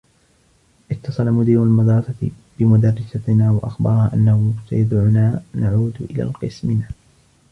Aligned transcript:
اتّصل 0.91 1.25
مدير 1.31 1.63
المدرسة 1.63 2.31
بمدرّستنا 2.59 3.51
و 3.51 3.57
أخبرها 3.59 4.11
أنّه 4.13 4.53
سيدعنا 4.69 5.43
نعود 5.53 5.95
إلى 6.11 6.23
قسمنا. 6.23 6.87